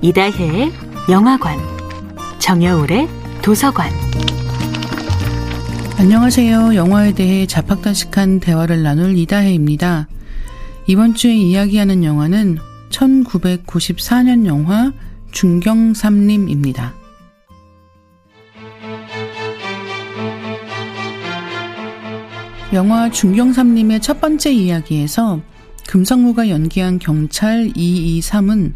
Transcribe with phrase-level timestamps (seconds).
[0.00, 0.72] 이다혜의
[1.10, 1.58] 영화관,
[2.38, 3.08] 정여울의
[3.42, 3.90] 도서관.
[5.98, 6.76] 안녕하세요.
[6.76, 10.06] 영화에 대해 자팍다식한 대화를 나눌 이다혜입니다.
[10.86, 12.58] 이번 주에 이야기하는 영화는
[12.90, 14.92] 1994년 영화
[15.32, 16.94] 중경삼림입니다.
[22.74, 25.40] 영화 중경삼림의 첫 번째 이야기에서
[25.86, 28.74] 금성무가 연기한 경찰 223은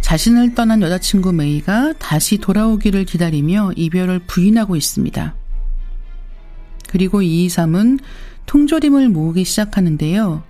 [0.00, 5.34] 자신을 떠난 여자친구 메이가 다시 돌아오기를 기다리며 이별을 부인하고 있습니다.
[6.88, 7.98] 그리고 223은
[8.46, 10.42] 통조림을 모으기 시작하는데요.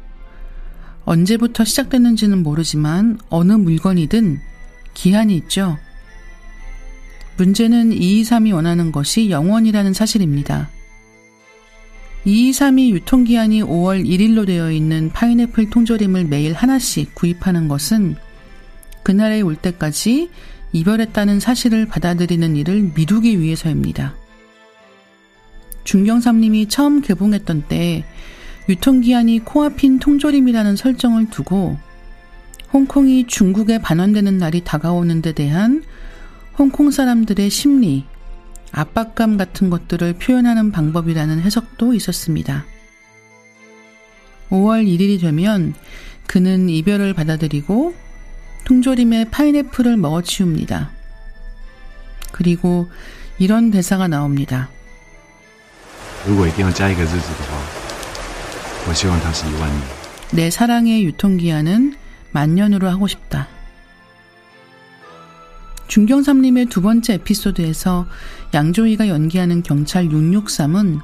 [1.05, 4.39] 언제부터 시작됐는지는 모르지만 어느 물건이든
[4.95, 5.79] 기한이 있죠.
[7.39, 10.71] 문제는 223이 원하는 것이 영원이라는 사실입니다.
[12.29, 18.17] 223이 유통기한이 5월 1일로 되어 있는 파인애플 통조림을 매일 하나씩 구입하는 것은
[19.03, 20.29] 그날에 올 때까지
[20.73, 24.15] 이별했다는 사실을 받아들이는 일을 미루기 위해서입니다.
[25.85, 28.05] 중경삼님이 처음 개봉했던 때
[28.69, 31.79] 유통기한이 코앞인 통조림이라는 설정을 두고
[32.75, 35.83] 홍콩이 중국에 반환되는 날이 다가오는 데 대한
[36.59, 38.05] 홍콩 사람들의 심리,
[38.72, 42.66] 압박감 같은 것들을 표현하는 방법이라는 해석도 있었습니다.
[44.50, 45.74] 5월 1일이 되면
[46.28, 47.94] 그는 이별을 받아들이고
[48.66, 50.92] 통조림에 파인애플을 먹어치웁니다.
[52.32, 52.88] 그리고
[53.38, 54.70] 이런 대사가 나옵니다.
[56.26, 57.58] 如果一定要加一个日子的话，
[58.88, 59.82] 我希望它是一万年。
[60.32, 61.96] 내 사랑의 유통기한은
[62.32, 63.48] 만년으로 하고 싶다.
[65.89, 68.07] 중경삼림의 두 번째 에피소드에서
[68.55, 71.01] 양조위가 연기하는 경찰 663은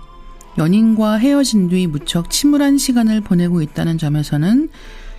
[0.57, 4.69] 연인과 헤어진 뒤 무척 침울한 시간을 보내고 있다는 점에서는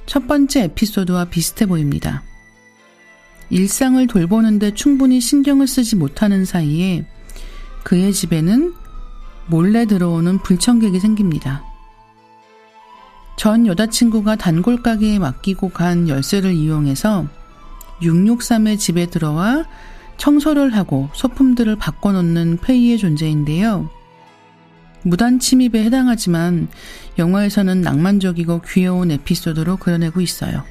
[0.05, 2.23] 첫 번째 에피소드와 비슷해 보입니다.
[3.49, 7.05] 일상을 돌보는데 충분히 신경을 쓰지 못하는 사이에
[7.83, 8.73] 그의 집에는
[9.47, 11.63] 몰래 들어오는 불청객이 생깁니다.
[13.37, 17.27] 전 여자친구가 단골 가게에 맡기고 간 열쇠를 이용해서
[18.01, 19.65] 663의 집에 들어와
[20.17, 23.89] 청소를 하고 소품들을 바꿔놓는 페이의 존재인데요.
[25.03, 26.67] 무단 침입에 해당하지만
[27.19, 30.63] 영화에서는 낭만적이고 귀여운 에피소드로 그려내고 있어요.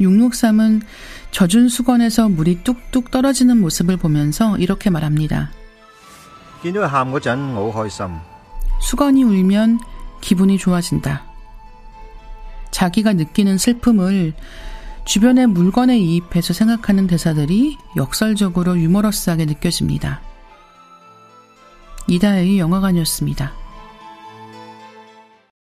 [0.00, 0.82] 663은
[1.30, 5.52] 젖은 수건에서 물이 뚝뚝 떨어지는 모습을 보면서 이렇게 말합니다.
[8.80, 9.78] 수건이 울면
[10.20, 11.24] 기분이 좋아진다.
[12.70, 14.34] 자기가 느끼는 슬픔을
[15.04, 20.22] 주변의 물건에 이입해서 생각하는 대사들이 역설적으로 유머러스하게 느껴집니다.
[22.08, 23.63] 이다혜의 영화관이었습니다.